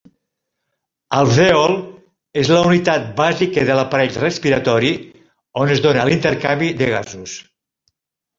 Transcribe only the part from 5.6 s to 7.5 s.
on es dóna l'intercanvi de gasos.